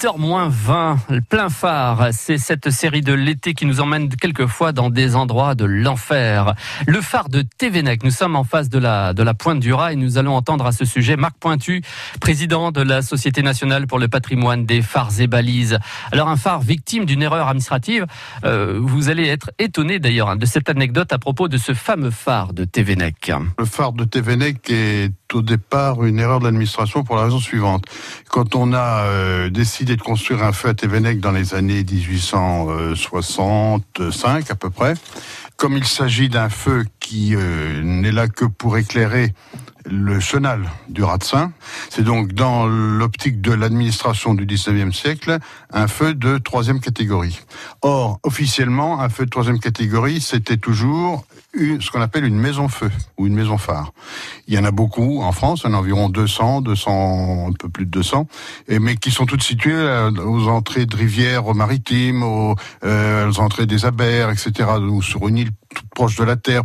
8h 0.00 0.48
20, 0.48 0.98
plein 1.28 1.50
phare. 1.50 2.08
C'est 2.12 2.38
cette 2.38 2.70
série 2.70 3.02
de 3.02 3.12
l'été 3.12 3.52
qui 3.52 3.66
nous 3.66 3.80
emmène 3.80 4.08
quelquefois 4.08 4.72
dans 4.72 4.88
des 4.88 5.14
endroits 5.14 5.54
de 5.54 5.66
l'enfer. 5.66 6.54
Le 6.86 7.02
phare 7.02 7.28
de 7.28 7.42
Thévenec. 7.42 8.02
Nous 8.02 8.10
sommes 8.10 8.34
en 8.34 8.44
face 8.44 8.70
de 8.70 8.78
la, 8.78 9.12
de 9.12 9.22
la 9.22 9.34
pointe 9.34 9.60
du 9.60 9.74
Raz 9.74 9.92
et 9.92 9.96
nous 9.96 10.16
allons 10.16 10.34
entendre 10.34 10.64
à 10.64 10.72
ce 10.72 10.86
sujet 10.86 11.16
Marc 11.16 11.36
Pointu, 11.38 11.82
président 12.18 12.72
de 12.72 12.80
la 12.80 13.02
Société 13.02 13.42
nationale 13.42 13.86
pour 13.86 13.98
le 13.98 14.08
patrimoine 14.08 14.64
des 14.64 14.80
phares 14.80 15.20
et 15.20 15.26
balises. 15.26 15.78
Alors 16.12 16.28
un 16.28 16.36
phare 16.36 16.60
victime 16.60 17.04
d'une 17.04 17.22
erreur 17.22 17.48
administrative. 17.48 18.06
Euh, 18.44 18.78
vous 18.80 19.10
allez 19.10 19.26
être 19.26 19.50
étonné 19.58 19.98
d'ailleurs 19.98 20.30
hein, 20.30 20.36
de 20.36 20.46
cette 20.46 20.70
anecdote 20.70 21.12
à 21.12 21.18
propos 21.18 21.46
de 21.48 21.58
ce 21.58 21.74
fameux 21.74 22.10
phare 22.10 22.54
de 22.54 22.64
Thévenec. 22.64 23.30
Le 23.58 23.66
phare 23.66 23.92
de 23.92 24.04
Thévenec 24.04 24.70
est 24.70 25.12
au 25.34 25.42
départ 25.42 26.04
une 26.04 26.18
erreur 26.18 26.40
de 26.40 26.44
l'administration 26.44 27.04
pour 27.04 27.16
la 27.16 27.24
raison 27.24 27.38
suivante. 27.38 27.84
Quand 28.28 28.54
on 28.54 28.72
a 28.72 29.04
euh, 29.04 29.50
décidé 29.50 29.96
de 29.96 30.02
construire 30.02 30.42
un 30.42 30.52
feu 30.52 30.70
à 30.70 30.74
Thévenec 30.74 31.20
dans 31.20 31.32
les 31.32 31.54
années 31.54 31.84
1865 31.84 34.50
à 34.50 34.54
peu 34.54 34.70
près, 34.70 34.94
comme 35.56 35.76
il 35.76 35.86
s'agit 35.86 36.28
d'un 36.28 36.48
feu 36.48 36.84
qui 37.00 37.34
euh, 37.34 37.82
n'est 37.82 38.12
là 38.12 38.28
que 38.28 38.44
pour 38.44 38.78
éclairer 38.78 39.34
le 39.86 40.20
chenal 40.20 40.70
du 40.88 41.02
Ratsin. 41.02 41.52
C'est 41.88 42.02
donc 42.02 42.32
dans 42.32 42.66
l'optique 42.66 43.40
de 43.40 43.52
l'administration 43.52 44.34
du 44.34 44.46
19e 44.46 44.92
siècle 44.92 45.38
un 45.72 45.88
feu 45.88 46.14
de 46.14 46.38
troisième 46.38 46.80
catégorie. 46.80 47.40
Or, 47.82 48.20
officiellement, 48.22 49.00
un 49.00 49.08
feu 49.08 49.24
de 49.24 49.30
troisième 49.30 49.60
catégorie, 49.60 50.20
c'était 50.20 50.56
toujours 50.56 51.24
ce 51.54 51.90
qu'on 51.90 52.00
appelle 52.00 52.24
une 52.24 52.38
maison 52.38 52.68
feu 52.68 52.90
ou 53.18 53.26
une 53.26 53.34
maison 53.34 53.58
phare. 53.58 53.92
Il 54.46 54.54
y 54.54 54.58
en 54.58 54.64
a 54.64 54.70
beaucoup 54.70 55.22
en 55.22 55.32
France, 55.32 55.62
il 55.64 55.70
en 55.70 55.74
a 55.74 55.78
environ 55.78 56.08
200, 56.08 56.60
200, 56.60 57.48
un 57.48 57.52
peu 57.52 57.68
plus 57.68 57.86
de 57.86 57.90
200, 57.90 58.28
et, 58.68 58.78
mais 58.78 58.96
qui 58.96 59.10
sont 59.10 59.26
toutes 59.26 59.42
situées 59.42 59.72
euh, 59.74 60.10
aux 60.24 60.48
entrées 60.48 60.86
de 60.86 60.96
rivières 60.96 61.52
maritimes, 61.54 62.22
aux, 62.22 62.54
euh, 62.84 63.28
aux 63.28 63.40
entrées 63.40 63.66
des 63.66 63.84
abers, 63.84 64.30
etc., 64.30 64.68
ou 64.80 65.02
sur 65.02 65.26
une 65.26 65.38
île 65.38 65.50
proche 65.94 66.16
de 66.16 66.24
la 66.24 66.36
terre. 66.36 66.62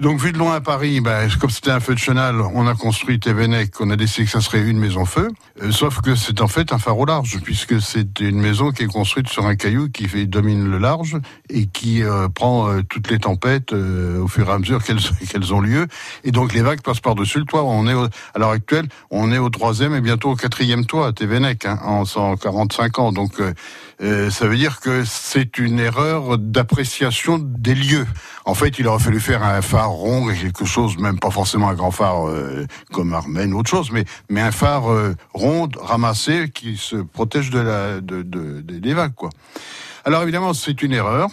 Donc 0.00 0.20
vu 0.20 0.32
de 0.32 0.38
loin 0.38 0.54
à 0.54 0.60
Paris, 0.60 1.00
ben, 1.00 1.28
comme 1.40 1.50
c'était 1.50 1.70
un 1.70 1.80
feu 1.80 1.94
de 1.94 1.98
chenal, 1.98 2.40
on 2.40 2.66
a 2.66 2.74
construit 2.74 3.20
Thévenec, 3.20 3.72
on 3.80 3.90
a 3.90 3.96
décidé 3.96 4.24
que 4.24 4.30
ça 4.30 4.40
serait 4.40 4.62
une 4.62 4.78
maison 4.78 5.04
feu, 5.04 5.28
euh, 5.62 5.70
sauf 5.70 6.00
que 6.00 6.14
c'est 6.14 6.40
en 6.40 6.48
fait 6.48 6.72
un 6.72 6.78
phare 6.78 6.98
au 6.98 7.04
large, 7.04 7.38
puisque 7.42 7.80
c'est 7.80 8.20
une 8.20 8.40
maison 8.40 8.70
qui 8.70 8.84
est 8.84 8.86
construite 8.86 9.28
sur 9.28 9.46
un 9.46 9.56
caillou 9.56 9.88
qui 9.88 10.06
domine 10.26 10.70
le 10.70 10.78
large 10.78 11.16
et 11.48 11.66
qui 11.66 12.02
euh, 12.02 12.28
prend 12.28 12.68
euh, 12.68 12.82
toutes 12.88 13.10
les 13.10 13.18
tempêtes 13.18 13.72
au 13.72 14.28
fur 14.28 14.48
et 14.48 14.52
à 14.52 14.58
mesure 14.58 14.82
qu'elles 15.28 15.54
ont 15.54 15.60
lieu. 15.60 15.86
Et 16.24 16.30
donc 16.30 16.52
les 16.52 16.62
vagues 16.62 16.82
passent 16.82 17.00
par-dessus 17.00 17.38
le 17.38 17.44
toit. 17.44 17.64
On 17.64 17.86
est 17.86 18.10
à 18.34 18.38
l'heure 18.38 18.50
actuelle, 18.50 18.88
on 19.10 19.32
est 19.32 19.38
au 19.38 19.50
troisième 19.50 19.94
et 19.94 20.00
bientôt 20.00 20.30
au 20.30 20.36
quatrième 20.36 20.86
toit 20.86 21.08
à 21.08 21.12
Thévenec, 21.12 21.66
hein, 21.66 21.78
en 21.82 22.04
145 22.04 22.98
ans. 22.98 23.12
Donc 23.12 23.40
ça 24.00 24.46
veut 24.46 24.56
dire 24.56 24.80
que 24.80 25.04
c'est 25.04 25.58
une 25.58 25.80
erreur 25.80 26.38
d'appréciation 26.38 27.38
des 27.38 27.74
lieux. 27.74 28.06
En 28.44 28.54
fait, 28.54 28.67
il 28.78 28.86
aurait 28.86 29.02
fallu 29.02 29.20
faire 29.20 29.42
un 29.42 29.62
phare 29.62 29.90
rond 29.90 30.30
et 30.30 30.36
quelque 30.36 30.64
chose, 30.64 30.98
même 30.98 31.18
pas 31.18 31.30
forcément 31.30 31.68
un 31.68 31.74
grand 31.74 31.90
phare 31.90 32.28
euh, 32.28 32.66
comme 32.92 33.12
Armen 33.12 33.52
ou 33.52 33.58
autre 33.58 33.70
chose, 33.70 33.90
mais, 33.92 34.04
un 34.40 34.52
phare 34.52 34.90
euh, 34.90 35.14
rond, 35.34 35.68
ramassé, 35.80 36.50
qui 36.50 36.76
se 36.76 36.96
protège 36.96 37.50
des 37.50 38.94
vagues. 38.94 39.12
Alors 40.08 40.22
évidemment, 40.22 40.54
c'est 40.54 40.80
une 40.80 40.94
erreur, 40.94 41.28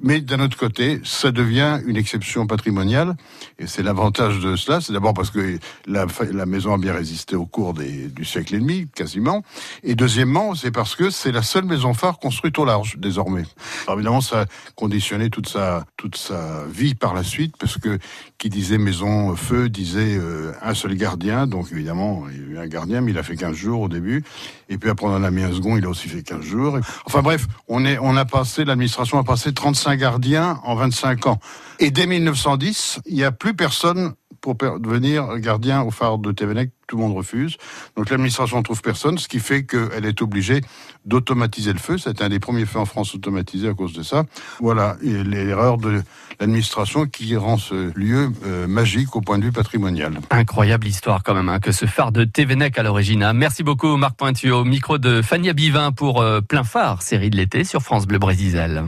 mais 0.00 0.20
d'un 0.20 0.38
autre 0.38 0.56
côté, 0.56 1.00
ça 1.02 1.32
devient 1.32 1.80
une 1.84 1.96
exception 1.96 2.46
patrimoniale, 2.46 3.16
et 3.58 3.66
c'est 3.66 3.82
l'avantage 3.82 4.38
de 4.38 4.54
cela. 4.54 4.80
C'est 4.80 4.92
d'abord 4.92 5.14
parce 5.14 5.32
que 5.32 5.58
la, 5.88 6.06
maison 6.46 6.74
a 6.74 6.78
bien 6.78 6.92
résisté 6.92 7.34
au 7.34 7.44
cours 7.44 7.74
du 7.74 8.24
siècle 8.24 8.54
et 8.54 8.60
demi, 8.60 8.86
quasiment, 8.94 9.42
et 9.82 9.96
deuxièmement, 9.96 10.54
c'est 10.54 10.70
parce 10.70 10.94
que 10.94 11.10
c'est 11.10 11.32
la 11.32 11.42
seule 11.42 11.64
maison 11.64 11.92
phare 11.92 12.20
construite 12.20 12.56
au 12.60 12.64
large 12.64 12.98
désormais. 12.98 13.42
Alors 13.88 13.98
évidemment, 13.98 14.20
ça 14.20 14.42
a 14.42 14.46
conditionné 14.76 15.28
toute 15.28 15.48
sa 15.48 15.84
toute 15.96 16.14
sa 16.14 16.62
vie 16.72 16.94
par 16.94 17.14
la 17.14 17.24
suite, 17.24 17.56
parce 17.58 17.78
que 17.78 17.98
qui 18.38 18.48
disait 18.48 18.78
maison 18.78 19.34
feu 19.34 19.68
disait 19.68 20.16
euh, 20.16 20.52
un 20.62 20.74
seul 20.74 20.94
gardien, 20.94 21.48
donc 21.48 21.72
évidemment, 21.72 22.26
il 22.30 22.36
y 22.36 22.42
a 22.42 22.46
eu 22.46 22.58
un 22.58 22.68
gardien, 22.68 23.00
mais 23.00 23.10
il 23.10 23.18
a 23.18 23.24
fait 23.24 23.34
15 23.34 23.56
jours 23.56 23.80
au 23.80 23.88
début, 23.88 24.22
et 24.68 24.78
puis 24.78 24.88
après 24.88 25.06
on 25.06 25.16
en 25.16 25.24
a 25.24 25.32
mis 25.32 25.42
un 25.42 25.52
second, 25.52 25.76
il 25.76 25.84
a 25.84 25.88
aussi 25.88 26.08
fait 26.08 26.22
15 26.22 26.42
jours. 26.42 26.78
Enfin 27.06 27.22
bref, 27.22 27.48
on 27.66 27.84
est 27.84 27.98
on 27.98 28.16
a 28.16 28.19
passé, 28.24 28.64
l'administration 28.64 29.18
a 29.18 29.24
passé 29.24 29.52
35 29.52 29.98
gardiens 29.98 30.60
en 30.64 30.74
25 30.74 31.26
ans. 31.26 31.38
Et 31.78 31.90
dès 31.90 32.06
1910, 32.06 33.00
il 33.06 33.14
n'y 33.14 33.24
a 33.24 33.32
plus 33.32 33.54
personne 33.54 34.14
pour 34.40 34.54
devenir 34.54 35.38
gardien 35.38 35.82
au 35.82 35.90
phare 35.90 36.18
de 36.18 36.32
Thévenec, 36.32 36.70
tout 36.90 36.96
le 36.96 37.04
monde 37.04 37.16
refuse. 37.16 37.56
Donc 37.96 38.10
l'administration 38.10 38.58
ne 38.58 38.62
trouve 38.64 38.82
personne, 38.82 39.16
ce 39.16 39.28
qui 39.28 39.38
fait 39.38 39.62
qu'elle 39.62 40.04
est 40.04 40.20
obligée 40.22 40.60
d'automatiser 41.06 41.72
le 41.72 41.78
feu. 41.78 41.98
C'est 41.98 42.20
un 42.20 42.28
des 42.28 42.40
premiers 42.40 42.66
feux 42.66 42.80
en 42.80 42.84
France 42.84 43.14
automatisés 43.14 43.68
à 43.68 43.74
cause 43.74 43.92
de 43.92 44.02
ça. 44.02 44.24
Voilà 44.58 44.96
l'erreur 45.00 45.78
de 45.78 46.02
l'administration 46.40 47.06
qui 47.06 47.36
rend 47.36 47.58
ce 47.58 47.96
lieu 47.96 48.32
euh, 48.44 48.66
magique 48.66 49.14
au 49.14 49.20
point 49.20 49.38
de 49.38 49.44
vue 49.44 49.52
patrimonial. 49.52 50.18
Incroyable 50.30 50.88
histoire 50.88 51.22
quand 51.22 51.34
même, 51.34 51.48
hein, 51.48 51.60
que 51.60 51.70
ce 51.70 51.86
phare 51.86 52.10
de 52.10 52.24
Thévenec 52.24 52.76
à 52.76 52.82
l'origine. 52.82 53.22
Hein. 53.22 53.34
Merci 53.34 53.62
beaucoup 53.62 53.96
Marc 53.96 54.16
Pointu 54.16 54.50
au 54.50 54.64
micro 54.64 54.98
de 54.98 55.22
Fania 55.22 55.52
Bivin 55.52 55.92
pour 55.92 56.20
euh, 56.20 56.40
Plein 56.40 56.64
Phare, 56.64 57.02
série 57.02 57.30
de 57.30 57.36
l'été 57.36 57.62
sur 57.62 57.82
France 57.82 58.06
Bleu 58.06 58.18
Brésil. 58.18 58.82